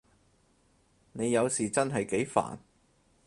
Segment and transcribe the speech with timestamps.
[1.11, 2.57] 你有時真係幾煩